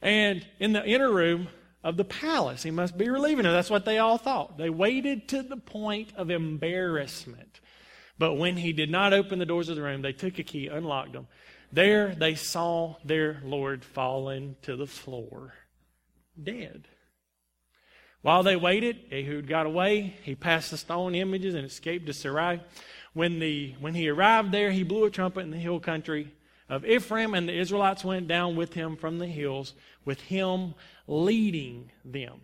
[0.00, 1.48] And in the inner room
[1.84, 3.52] of the palace, he must be relieving him.
[3.52, 4.56] That's what they all thought.
[4.56, 7.60] They waited to the point of embarrassment.
[8.18, 10.66] But when he did not open the doors of the room, they took a key,
[10.68, 11.26] unlocked them,
[11.72, 15.54] there they saw their Lord fallen to the floor,
[16.40, 16.88] dead.
[18.22, 20.16] While they waited, Ehud got away.
[20.22, 22.60] He passed the stone images and escaped to Seirah.
[23.14, 26.32] When, the, when he arrived there, he blew a trumpet in the hill country
[26.68, 30.74] of Ephraim, and the Israelites went down with him from the hills, with him
[31.08, 32.42] leading them.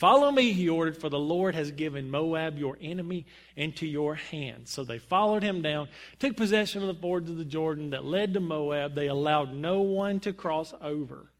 [0.00, 4.70] Follow me, he ordered, for the Lord has given Moab, your enemy, into your hands.
[4.70, 8.32] So they followed him down, took possession of the fords of the Jordan that led
[8.32, 8.94] to Moab.
[8.94, 11.30] They allowed no one to cross over.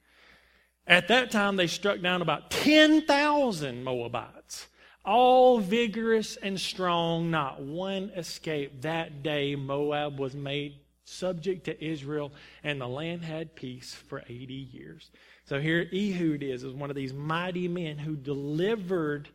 [0.86, 4.66] At that time, they struck down about 10,000 Moabites,
[5.06, 8.82] all vigorous and strong, not one escaped.
[8.82, 12.30] That day, Moab was made subject to Israel,
[12.62, 15.10] and the land had peace for 80 years.
[15.50, 19.28] So here Ehud is, is one of these mighty men who delivered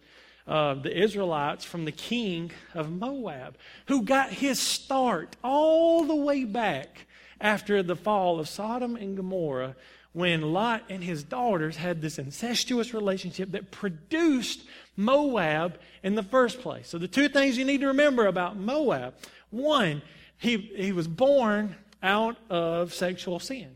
[0.48, 6.46] uh, the Israelites from the king of Moab, who got his start all the way
[6.46, 7.06] back
[7.42, 9.76] after the fall of Sodom and Gomorrah
[10.14, 14.64] when Lot and his daughters had this incestuous relationship that produced
[14.96, 16.88] Moab in the first place.
[16.88, 19.16] So, the two things you need to remember about Moab
[19.50, 20.02] one,
[20.38, 23.76] he, he was born out of sexual sin.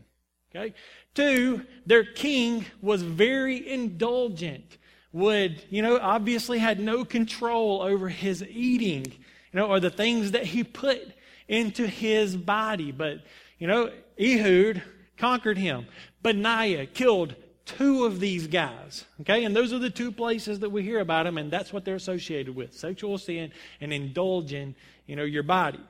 [0.54, 0.74] Okay?
[1.14, 4.78] Two, their king was very indulgent,
[5.12, 10.30] would, you know, obviously had no control over his eating, you know, or the things
[10.32, 11.00] that he put
[11.48, 12.92] into his body.
[12.92, 13.24] But,
[13.58, 14.82] you know, Ehud
[15.16, 15.86] conquered him.
[16.22, 19.04] Benaiah killed two of these guys.
[19.20, 19.44] Okay?
[19.44, 21.96] And those are the two places that we hear about them, and that's what they're
[21.96, 24.74] associated with sexual sin and indulging,
[25.06, 25.80] you know, your body.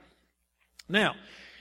[0.88, 1.14] Now,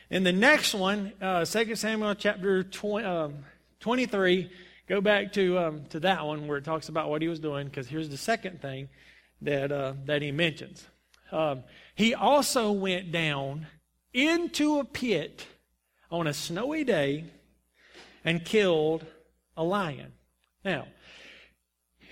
[0.10, 3.36] in the next one, uh, 2 Samuel chapter 20, um,
[3.80, 4.50] 23,
[4.88, 7.68] go back to, um, to that one where it talks about what he was doing,
[7.68, 8.90] because here's the second thing
[9.42, 10.86] that, uh, that he mentions.
[11.32, 13.68] Um, he also went down
[14.14, 15.46] into a pit
[16.10, 17.26] on a snowy day
[18.26, 19.06] and killed
[19.56, 20.14] a lion.
[20.66, 20.88] Now,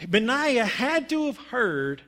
[0.07, 2.03] Benaiah had to have heard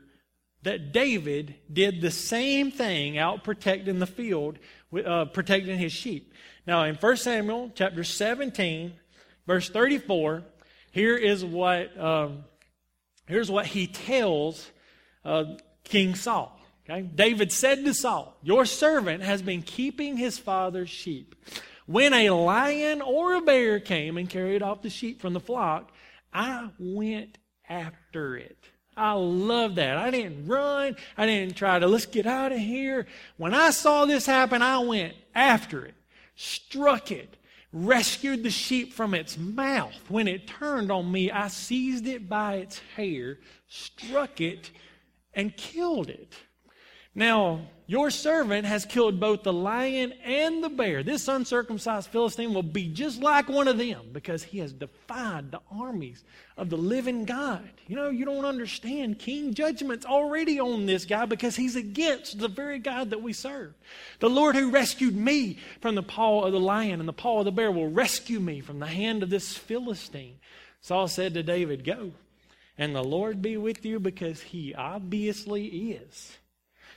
[0.61, 4.59] that David did the same thing out protecting the field,
[4.93, 6.33] uh, protecting his sheep.
[6.65, 8.93] Now, in 1 Samuel chapter 17,
[9.47, 10.43] verse 34,
[10.91, 12.45] here is what, um,
[13.27, 14.69] here's what he tells
[15.23, 15.45] uh,
[15.83, 16.59] King Saul.
[16.89, 17.01] Okay?
[17.01, 21.35] David said to Saul, Your servant has been keeping his father's sheep.
[21.85, 25.91] When a lion or a bear came and carried off the sheep from the flock,
[26.31, 28.63] I went after it.
[28.99, 29.97] I love that.
[29.97, 30.97] I didn't run.
[31.17, 33.07] I didn't try to, let's get out of here.
[33.37, 35.95] When I saw this happen, I went after it,
[36.35, 37.37] struck it,
[37.71, 39.95] rescued the sheep from its mouth.
[40.09, 44.69] When it turned on me, I seized it by its hair, struck it,
[45.33, 46.33] and killed it.
[47.15, 51.01] Now, your servant has killed both the lion and the bear.
[51.01, 55.61] This uncircumcised Philistine will be just like one of them because he has defied the
[55.71, 56.23] armies
[56.55, 57.67] of the living God.
[57.87, 59.17] You know, you don't understand.
[59.17, 63.73] King judgment's already on this guy because he's against the very God that we serve.
[64.19, 67.45] The Lord who rescued me from the paw of the lion and the paw of
[67.45, 70.35] the bear will rescue me from the hand of this Philistine.
[70.79, 72.11] Saul said to David, Go,
[72.77, 76.37] and the Lord be with you because he obviously is.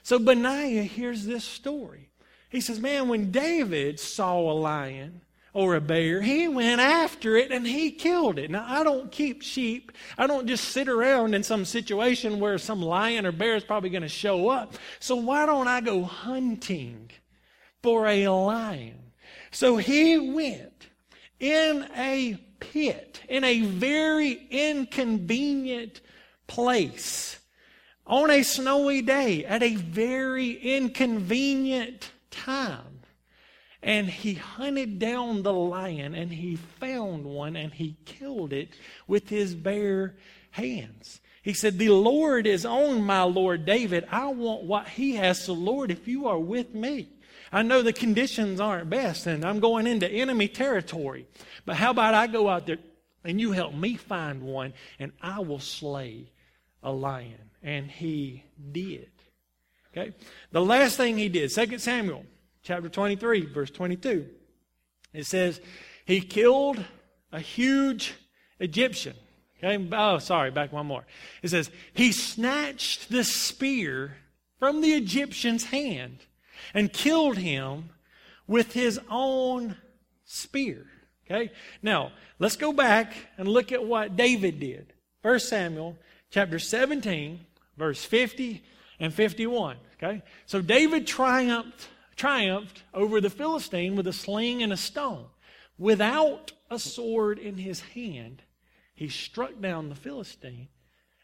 [0.03, 2.09] So Benaiah hears this story.
[2.49, 5.21] He says, Man, when David saw a lion
[5.53, 8.51] or a bear, he went after it and he killed it.
[8.51, 9.93] Now, I don't keep sheep.
[10.17, 13.89] I don't just sit around in some situation where some lion or bear is probably
[13.89, 14.75] going to show up.
[14.99, 17.09] So why don't I go hunting
[17.81, 19.13] for a lion?
[19.51, 20.89] So he went
[21.39, 26.01] in a pit, in a very inconvenient
[26.45, 27.39] place
[28.05, 33.01] on a snowy day at a very inconvenient time.
[33.81, 38.69] And he hunted down the lion and he found one and he killed it
[39.07, 40.15] with his bare
[40.51, 41.19] hands.
[41.41, 44.07] He said, The Lord is on my Lord David.
[44.09, 45.43] I want what he has.
[45.43, 47.09] So, Lord, if you are with me,
[47.51, 51.27] I know the conditions aren't best and I'm going into enemy territory.
[51.65, 52.79] But how about I go out there
[53.25, 56.31] and you help me find one and I will slay
[56.81, 57.49] a lion?
[57.63, 59.09] And he did.
[59.91, 60.13] Okay?
[60.51, 62.25] The last thing he did, 2 Samuel
[62.61, 64.27] chapter 23, verse 22.
[65.13, 65.61] It says,
[66.05, 66.83] he killed
[67.31, 68.15] a huge
[68.59, 69.15] Egyptian.
[69.57, 69.87] Okay?
[69.91, 71.05] Oh, sorry, back one more.
[71.41, 74.17] It says, he snatched the spear
[74.59, 76.19] from the Egyptian's hand
[76.73, 77.89] and killed him
[78.47, 79.77] with his own
[80.25, 80.87] spear.
[81.25, 81.51] Okay?
[81.81, 84.93] Now, let's go back and look at what David did.
[85.21, 85.97] 1 Samuel
[86.29, 87.39] chapter 17,
[87.77, 88.63] verse 50
[88.99, 89.77] and 51.
[89.97, 90.21] Okay?
[90.45, 95.25] So David triumphed, triumphed over the Philistine with a sling and a stone.
[95.77, 98.43] Without a sword in his hand,
[98.93, 100.67] he struck down the Philistine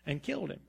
[0.06, 0.62] and killed him.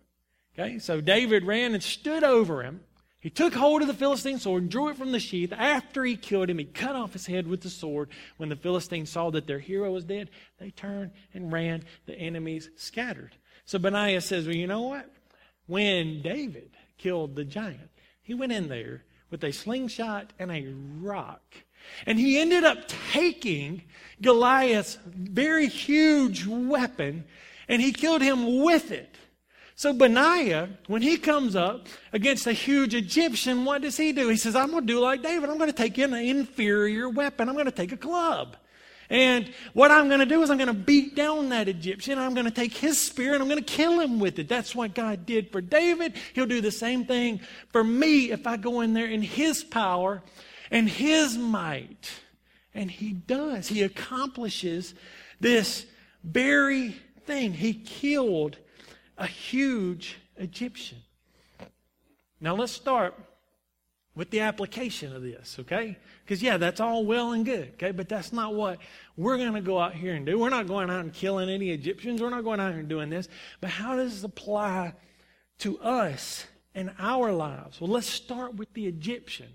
[0.59, 0.79] Okay?
[0.79, 2.81] So David ran and stood over him.
[3.21, 5.53] He took hold of the Philistine sword and drew it from the sheath.
[5.53, 8.09] After he killed him, he cut off his head with the sword.
[8.39, 11.85] When the Philistines saw that their hero was dead, they turned and ran.
[12.07, 13.37] The enemies scattered.
[13.67, 15.11] So Benaiah says, Well, you know what?
[15.71, 17.91] When David killed the giant,
[18.23, 20.67] he went in there with a slingshot and a
[21.01, 21.43] rock.
[22.07, 23.83] And he ended up taking
[24.21, 27.25] Goliath's very huge weapon
[27.69, 29.17] and he killed him with it.
[29.77, 34.29] So Benaiah, when he comes up against a huge Egyptian, what does he do?
[34.29, 35.49] He says, I'm going to do like David.
[35.49, 37.49] I'm going to take in an inferior weapon.
[37.49, 38.57] I'm going to take a club.
[39.11, 42.17] And what I'm going to do is I'm going to beat down that Egyptian.
[42.17, 44.49] I'm going to take his spear and I'm going to kill him with it.
[44.49, 46.15] That's what God did for David.
[46.33, 50.23] He'll do the same thing for me if I go in there in his power
[50.71, 52.11] and his might.
[52.73, 53.67] And he does.
[53.67, 54.95] He accomplishes
[55.41, 55.87] this
[56.23, 56.95] very
[57.27, 57.53] thing.
[57.53, 58.59] He killed
[59.19, 60.99] a huge Egyptian.
[62.41, 63.15] Now let's start
[64.15, 65.97] with the application of this, okay?
[66.25, 67.93] Because, yeah, that's all well and good, okay?
[67.93, 68.79] But that's not what
[69.17, 70.39] we're going to go out here and do.
[70.39, 72.21] We're not going out and killing any Egyptians.
[72.21, 73.29] We're not going out and doing this.
[73.61, 74.95] But how does this apply
[75.59, 77.81] to us and our lives?
[77.81, 79.49] Well, let's start with the Egyptian.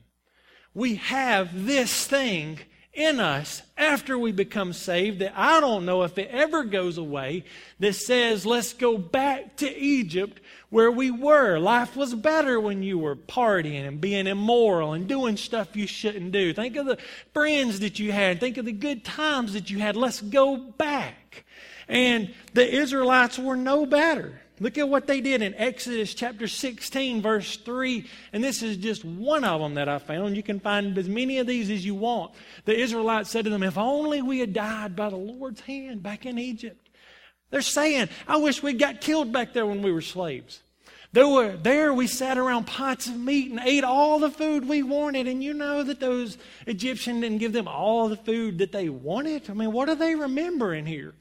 [0.74, 2.60] We have this thing
[2.96, 7.44] in us after we become saved that I don't know if it ever goes away
[7.80, 11.60] that says, let's go back to Egypt where we were.
[11.60, 16.32] Life was better when you were partying and being immoral and doing stuff you shouldn't
[16.32, 16.54] do.
[16.54, 16.98] Think of the
[17.34, 18.40] friends that you had.
[18.40, 19.96] Think of the good times that you had.
[19.96, 21.46] Let's go back.
[21.88, 24.42] And the Israelites were no better.
[24.60, 28.06] Look at what they did in Exodus chapter 16, verse 3.
[28.32, 30.38] And this is just one of them that I found.
[30.38, 32.32] You can find as many of these as you want.
[32.64, 36.26] The Israelites said to them, If only we had died by the Lord's hand back
[36.26, 36.90] in Egypt.
[37.50, 40.62] They're saying, I wish we'd got killed back there when we were slaves.
[41.12, 44.84] There, were, there we sat around pots of meat and ate all the food we
[44.84, 45.28] wanted.
[45.28, 49.50] And you know that those Egyptians didn't give them all the food that they wanted.
[49.50, 51.14] I mean, what are they remembering here?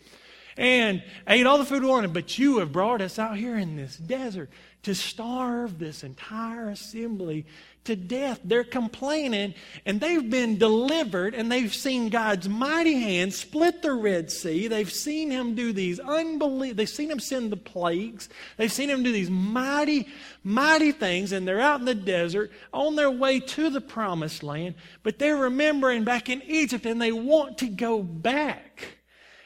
[0.57, 3.77] And ate all the food we wanted, but you have brought us out here in
[3.77, 4.51] this desert
[4.85, 7.47] to starve this entire assembly
[7.85, 8.41] to death.
[8.45, 14.31] They're complaining, and they've been delivered, and they've seen God's mighty hand split the Red
[14.31, 14.69] Sea.
[14.69, 18.29] They've seen Him do these unbelievable, they've seen Him send the plagues.
[18.57, 20.09] They've seen Him do these mighty,
[20.43, 24.75] mighty things, and they're out in the desert on their way to the promised land,
[25.03, 28.99] but they're remembering back in Egypt, and they want to go back.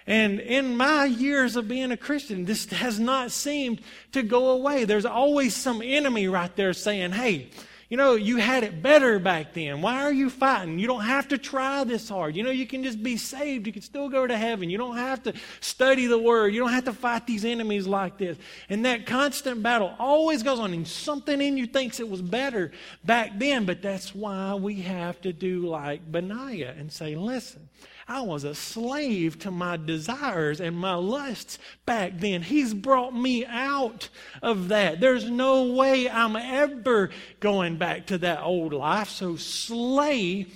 [0.08, 4.86] And in my years of being a Christian, this has not seemed to go away.
[4.86, 7.50] There's always some enemy right there saying, hey,
[7.90, 9.82] you know, you had it better back then.
[9.82, 10.78] Why are you fighting?
[10.78, 12.36] You don't have to try this hard.
[12.36, 13.66] You know, you can just be saved.
[13.66, 14.70] You can still go to heaven.
[14.70, 16.54] You don't have to study the word.
[16.54, 18.38] You don't have to fight these enemies like this.
[18.70, 20.72] And that constant battle always goes on.
[20.72, 22.72] And something in you thinks it was better
[23.04, 23.66] back then.
[23.66, 27.68] But that's why we have to do like Benaiah and say, listen,
[28.10, 32.40] I was a slave to my desires and my lusts back then.
[32.40, 34.08] He's brought me out
[34.40, 34.98] of that.
[34.98, 39.10] There's no way I'm ever going back to that old life.
[39.10, 40.46] So slay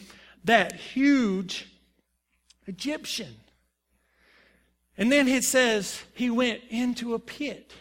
[0.45, 1.69] that huge
[2.67, 3.37] Egyptian.
[4.97, 7.73] And then it says he went into a pit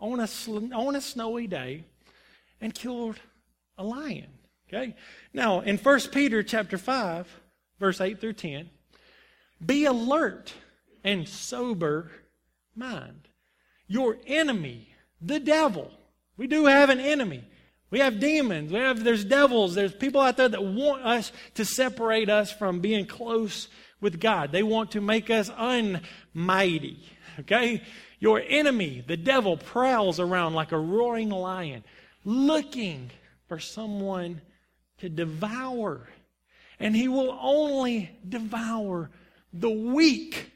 [0.00, 0.28] on a,
[0.74, 1.84] on a snowy day
[2.62, 3.16] and killed
[3.76, 4.28] a lion.
[4.68, 4.96] Okay?
[5.34, 7.28] Now, in 1 Peter chapter 5,
[7.78, 8.70] verse 8 through 10,
[9.64, 10.54] be alert
[11.04, 12.10] and sober
[12.74, 13.28] mind.
[13.86, 15.90] Your enemy, the devil,
[16.36, 17.44] we do have an enemy.
[17.90, 18.72] We have demons.
[18.72, 19.74] We have, there's devils.
[19.74, 23.68] There's people out there that want us to separate us from being close
[24.00, 24.50] with God.
[24.50, 27.00] They want to make us unmighty.
[27.40, 27.82] Okay?
[28.18, 31.84] Your enemy, the devil, prowls around like a roaring lion,
[32.24, 33.10] looking
[33.46, 34.40] for someone
[34.98, 36.08] to devour.
[36.80, 39.10] And he will only devour
[39.52, 40.52] the weak.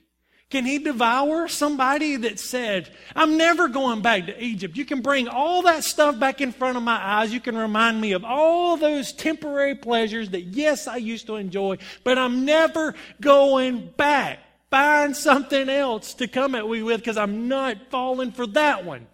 [0.49, 4.77] Can he devour somebody that said, I'm never going back to Egypt?
[4.77, 7.33] You can bring all that stuff back in front of my eyes.
[7.33, 11.79] You can remind me of all those temporary pleasures that, yes, I used to enjoy,
[12.05, 14.39] but I'm never going back.
[14.71, 19.09] Find something else to come at me with because I'm not falling for that one.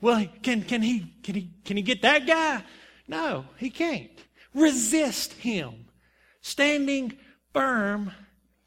[0.00, 2.62] Well, can, can, he, can, he, can he get that guy?
[3.08, 4.10] No, he can't.
[4.54, 5.86] Resist him.
[6.42, 7.16] Standing
[7.52, 8.12] firm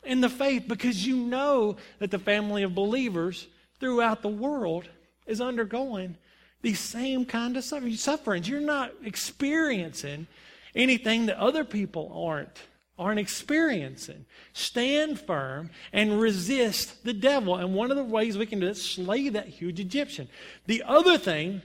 [0.03, 3.47] in the faith because you know that the family of believers
[3.79, 4.89] throughout the world
[5.25, 6.17] is undergoing
[6.61, 8.49] these same kind of sufferings.
[8.49, 10.27] You're not experiencing
[10.75, 12.59] anything that other people aren't
[12.97, 14.25] aren't experiencing.
[14.51, 17.55] Stand firm and resist the devil.
[17.55, 20.27] And one of the ways we can do is slay that huge Egyptian.
[20.65, 21.61] The other thing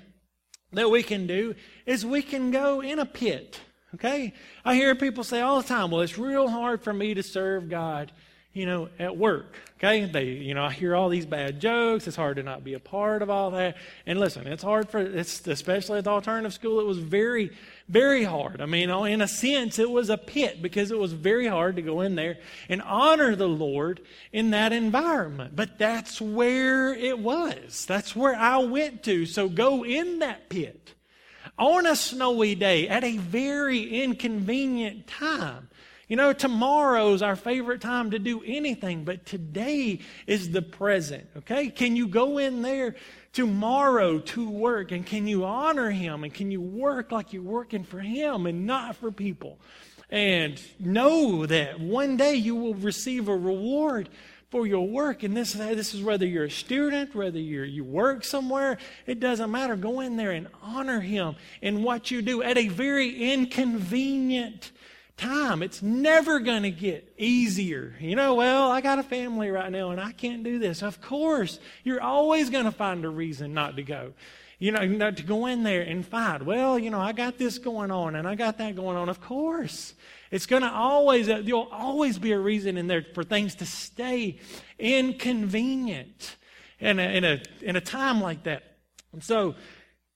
[0.73, 3.61] that we can do is we can go in a pit.
[3.95, 4.33] Okay?
[4.65, 7.69] I hear people say all the time, well, it's real hard for me to serve
[7.69, 8.13] God
[8.55, 9.57] you know, at work.
[9.79, 10.05] Okay?
[10.07, 12.07] They, you know, I hear all these bad jokes.
[12.07, 13.77] It's hard to not be a part of all that.
[14.07, 17.51] And listen, it's hard for, it's especially at the alternative school, it was very,
[17.89, 18.61] very hard.
[18.61, 21.83] I mean, in a sense, it was a pit because it was very hard to
[21.83, 24.01] go in there and honor the Lord
[24.33, 25.57] in that environment.
[25.57, 27.85] But that's where it was.
[27.87, 29.27] That's where I went to.
[29.27, 30.94] So go in that pit
[31.59, 35.69] on a snowy day at a very inconvenient time.
[36.09, 41.69] You know, tomorrow's our favorite time to do anything, but today is the present, okay?
[41.71, 42.95] Can you go in there
[43.33, 47.85] tomorrow to work and can you honor Him and can you work like you're working
[47.85, 49.59] for Him and not for people?
[50.11, 54.11] And know that one day you will receive a reward
[54.55, 55.25] for your work.
[55.25, 59.51] And this, this is whether you're a student, whether you're, you work somewhere, it doesn't
[59.51, 59.75] matter.
[59.75, 64.71] Go in there and honor Him in what you do at a very inconvenient
[65.17, 65.61] time.
[65.61, 67.97] It's never going to get easier.
[67.99, 70.85] You know, well, I got a family right now and I can't do this.
[70.85, 74.13] Of course, you're always going to find a reason not to go.
[74.61, 76.45] you know, to go in there and fight.
[76.45, 79.09] Well, you know, I got this going on and I got that going on.
[79.09, 79.95] Of course.
[80.35, 83.67] It's going to always, uh, there'll always be a reason in there for things to
[83.67, 84.41] stay
[84.81, 86.35] inconvenient
[86.81, 88.65] in a, in a, in a time like that.
[89.13, 89.55] And so,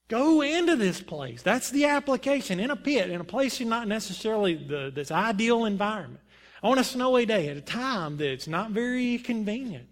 [0.09, 1.41] go into this place.
[1.41, 5.63] That's the application in a pit, in a place you're not necessarily the, this ideal
[5.63, 6.25] environment.
[6.63, 9.87] On a snowy day at a time that's not very convenient.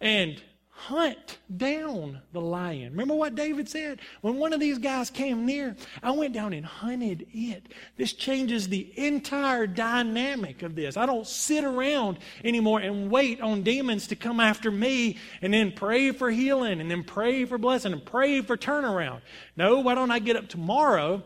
[0.00, 0.42] And
[0.76, 2.92] hunt down the lion.
[2.92, 3.98] Remember what David said?
[4.20, 7.66] When one of these guys came near, I went down and hunted it.
[7.96, 10.98] This changes the entire dynamic of this.
[10.98, 15.72] I don't sit around anymore and wait on demons to come after me and then
[15.72, 19.20] pray for healing and then pray for blessing and pray for turnaround.
[19.56, 21.22] No, why don't I get up tomorrow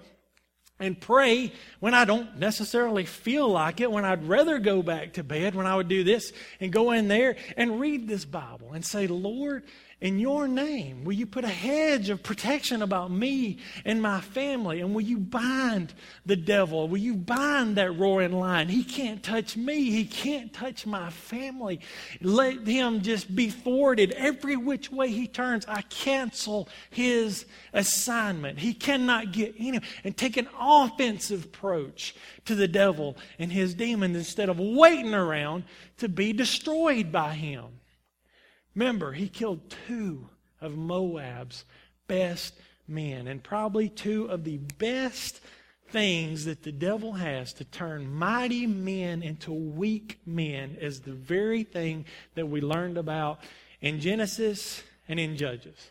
[0.80, 5.22] and pray when I don't necessarily feel like it, when I'd rather go back to
[5.22, 8.84] bed, when I would do this and go in there and read this Bible and
[8.84, 9.62] say, Lord,
[10.01, 14.80] in your name, will you put a hedge of protection about me and my family?
[14.80, 15.92] And will you bind
[16.24, 16.88] the devil?
[16.88, 18.68] Will you bind that roaring lion?
[18.68, 19.90] He can't touch me.
[19.90, 21.80] He can't touch my family.
[22.22, 25.66] Let him just be thwarted every which way he turns.
[25.68, 27.44] I cancel his
[27.74, 28.59] assignment.
[28.59, 32.14] He cannot get any and take an offensive approach
[32.46, 35.64] to the devil and his demons instead of waiting around
[35.98, 37.79] to be destroyed by him.
[38.74, 40.28] Remember, he killed two
[40.60, 41.64] of Moab's
[42.06, 42.54] best
[42.86, 45.40] men, and probably two of the best
[45.88, 51.64] things that the devil has to turn mighty men into weak men is the very
[51.64, 52.04] thing
[52.34, 53.40] that we learned about
[53.80, 55.90] in Genesis and in Judges.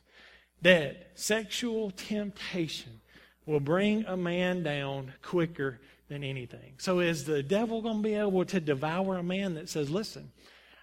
[0.62, 3.02] That sexual temptation
[3.46, 6.74] will bring a man down quicker than anything.
[6.78, 10.32] So, is the devil going to be able to devour a man that says, listen,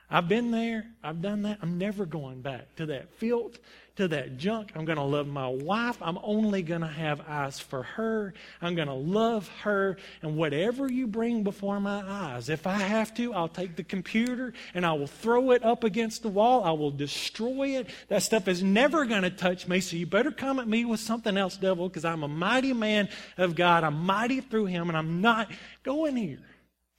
[0.08, 0.86] I've been there.
[1.02, 1.58] I've done that.
[1.62, 3.58] I'm never going back to that filth,
[3.96, 4.70] to that junk.
[4.76, 5.96] I'm going to love my wife.
[6.00, 8.32] I'm only going to have eyes for her.
[8.62, 9.96] I'm going to love her.
[10.22, 14.52] And whatever you bring before my eyes, if I have to, I'll take the computer
[14.74, 16.62] and I will throw it up against the wall.
[16.62, 17.88] I will destroy it.
[18.06, 19.80] That stuff is never going to touch me.
[19.80, 23.08] So you better come at me with something else, devil, because I'm a mighty man
[23.38, 23.82] of God.
[23.82, 25.50] I'm mighty through him, and I'm not
[25.82, 26.38] going here.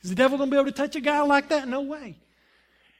[0.01, 1.69] Is the devil going to be able to touch a guy like that?
[1.69, 2.17] No way.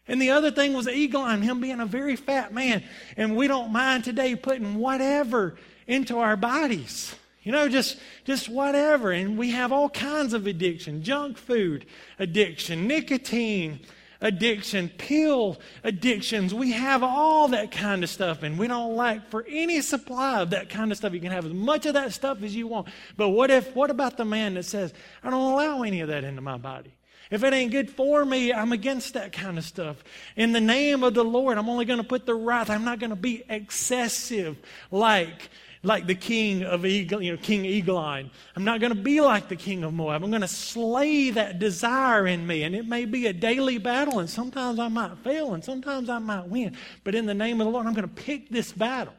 [0.07, 2.83] And the other thing was Eglon, him being a very fat man.
[3.17, 5.55] And we don't mind today putting whatever
[5.85, 7.13] into our bodies.
[7.43, 9.11] You know, just, just whatever.
[9.11, 11.85] And we have all kinds of addiction junk food
[12.19, 13.79] addiction, nicotine
[14.21, 16.53] addiction, pill addictions.
[16.53, 18.43] We have all that kind of stuff.
[18.43, 21.13] And we don't like for any supply of that kind of stuff.
[21.13, 22.87] You can have as much of that stuff as you want.
[23.15, 24.93] But what if, what about the man that says,
[25.23, 26.96] I don't allow any of that into my body?
[27.29, 30.03] If it ain't good for me, I'm against that kind of stuff.
[30.35, 32.69] In the name of the Lord, I'm only going to put the right.
[32.69, 34.57] I'm not going to be excessive
[34.91, 35.49] like
[35.83, 38.29] like the king of Eagle, you know, King Eglon.
[38.55, 40.23] I'm not going to be like the king of Moab.
[40.23, 42.63] I'm going to slay that desire in me.
[42.63, 46.19] And it may be a daily battle, and sometimes I might fail, and sometimes I
[46.19, 46.75] might win.
[47.03, 49.13] But in the name of the Lord, I'm going to pick this battle.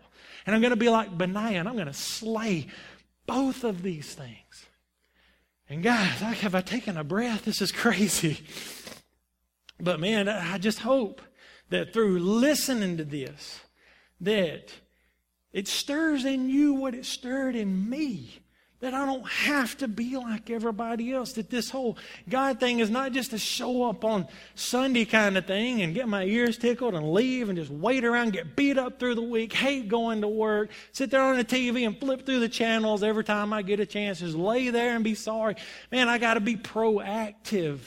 [0.47, 2.67] And I'm going to be like Benaiah, and I'm going to slay
[3.27, 4.68] both of these things.
[5.71, 7.45] And guys, have I taken a breath?
[7.45, 8.41] This is crazy.
[9.79, 11.21] But man, I just hope
[11.69, 13.61] that through listening to this,
[14.21, 14.73] that
[15.53, 18.41] it stirs in you what it stirred in me.
[18.81, 21.33] That I don't have to be like everybody else.
[21.33, 21.99] That this whole
[22.29, 26.07] God thing is not just a show up on Sunday kind of thing and get
[26.07, 29.53] my ears tickled and leave and just wait around, get beat up through the week,
[29.53, 33.25] hate going to work, sit there on the TV and flip through the channels every
[33.25, 35.57] time I get a chance, just lay there and be sorry.
[35.91, 37.81] Man, I got to be proactive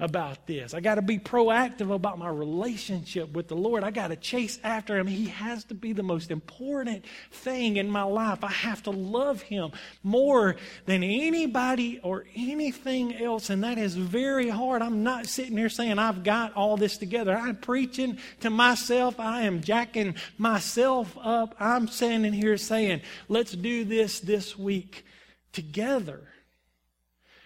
[0.00, 0.74] about this.
[0.74, 3.82] I got to be proactive about my relationship with the Lord.
[3.82, 5.06] I got to chase after Him.
[5.06, 8.44] He has to be the most important thing in my life.
[8.44, 9.72] I have to love Him
[10.02, 13.50] more than anybody or anything else.
[13.50, 14.82] And that is very hard.
[14.82, 17.36] I'm not sitting here saying I've got all this together.
[17.36, 19.18] I'm preaching to myself.
[19.18, 21.56] I am jacking myself up.
[21.58, 25.04] I'm standing here saying, let's do this this week
[25.52, 26.20] together.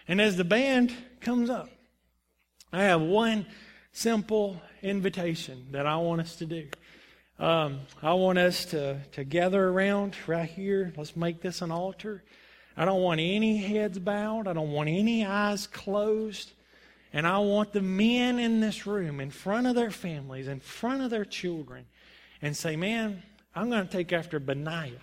[0.07, 1.69] And as the band comes up,
[2.75, 3.45] I have one
[3.91, 6.67] simple invitation that I want us to do.
[7.37, 10.91] Um, I want us to, to gather around right here.
[10.97, 12.23] Let's make this an altar.
[12.75, 14.47] I don't want any heads bowed.
[14.47, 16.51] I don't want any eyes closed.
[17.13, 21.03] And I want the men in this room, in front of their families, in front
[21.03, 21.85] of their children,
[22.41, 23.21] and say, Man,
[23.53, 24.99] I'm going to take after Benaiah.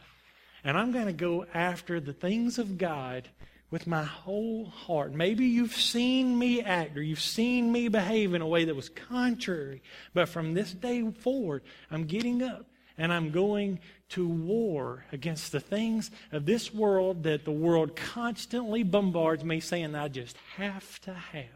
[0.65, 3.29] And I'm going to go after the things of God
[3.71, 5.13] with my whole heart.
[5.13, 8.89] Maybe you've seen me act or you've seen me behave in a way that was
[8.89, 12.67] contrary, but from this day forward, I'm getting up
[12.99, 18.83] and I'm going to war against the things of this world that the world constantly
[18.83, 21.47] bombards me saying I just have to have.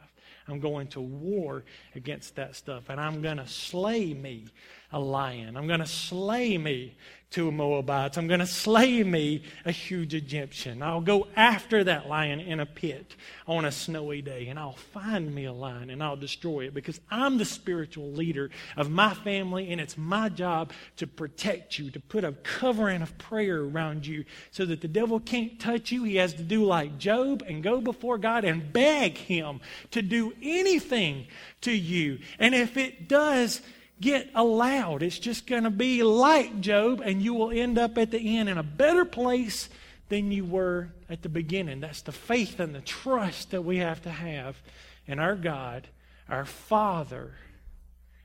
[0.47, 4.47] I'm going to war against that stuff, and I'm going to slay me
[4.95, 5.57] a lion.
[5.57, 6.97] I'm going to slay me
[7.35, 8.17] two Moabites.
[8.17, 10.85] I'm going to slay me a huge Egyptian.
[10.85, 13.17] I'll go after that lion in a pit
[13.49, 17.01] on a snowy day, and I'll find me a lion and I'll destroy it because
[17.11, 21.99] I'm the spiritual leader of my family, and it's my job to protect you, to
[21.99, 26.05] put a covering of prayer around you so that the devil can't touch you.
[26.05, 29.59] He has to do like Job and go before God and beg him
[29.91, 31.27] to do anything
[31.63, 32.21] to you.
[32.39, 33.61] And if it does,
[34.01, 35.03] get allowed.
[35.03, 38.49] It's just going to be like Job, and you will end up at the end
[38.49, 39.69] in a better place
[40.09, 41.81] than you were at the beginning.
[41.81, 44.61] That's the faith and the trust that we have to have
[45.07, 45.89] in our God,
[46.29, 47.33] our Father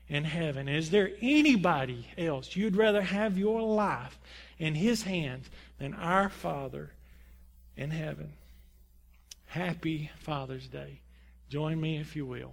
[0.08, 0.68] in heaven.
[0.68, 4.18] Is there anybody else you'd rather have your life
[4.58, 5.48] in His hands
[5.78, 6.92] than our Father
[7.76, 8.32] in heaven?
[9.46, 11.00] Happy Father's Day.
[11.48, 12.52] Join me if you will.